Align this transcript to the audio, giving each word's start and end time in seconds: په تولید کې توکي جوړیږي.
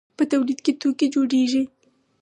په 0.17 0.23
تولید 0.31 0.59
کې 0.65 0.71
توکي 0.81 1.07
جوړیږي. 1.13 1.63